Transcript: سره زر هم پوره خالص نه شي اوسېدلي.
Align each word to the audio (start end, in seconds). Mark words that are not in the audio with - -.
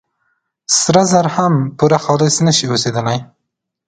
سره 0.79 1.03
زر 1.11 1.25
هم 1.35 1.53
پوره 1.77 1.99
خالص 2.05 2.35
نه 2.45 2.51
شي 2.57 2.65
اوسېدلي. 2.69 3.17